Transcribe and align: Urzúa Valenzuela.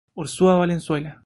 Urzúa 0.15 0.55
Valenzuela. 0.57 1.17